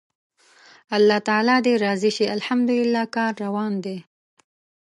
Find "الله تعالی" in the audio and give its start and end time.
0.95-1.57